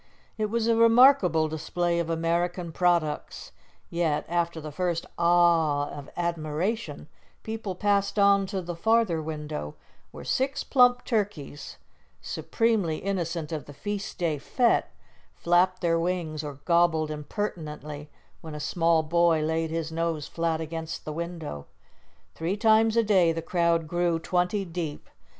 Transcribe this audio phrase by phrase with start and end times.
[0.35, 3.51] It was a remarkable display of American products;
[3.91, 7.07] yet, after the first "Ah" of admiration,
[7.43, 9.75] people passed on to the farther window,
[10.09, 11.77] where six plump turkeys,
[12.19, 14.85] supremely innocent of a feast day fête,
[15.35, 18.09] flapped their wings or gobbled impertinently
[18.41, 21.67] when a small boy laid his nose flat against the window.
[22.33, 25.07] Three times a day the crowd grew twenty deep.